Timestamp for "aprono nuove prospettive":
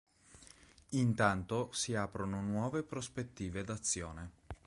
1.93-3.63